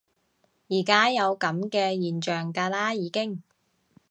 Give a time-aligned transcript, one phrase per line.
[0.67, 3.43] 而家有噉嘅現象㗎啦已經